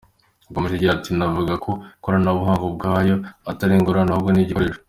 [0.47, 3.15] Yakomeje agira ati “Navuga ko ikoranabuhanga ubwaryo
[3.51, 4.79] atari ingorane, ahubwo ni igikoresho.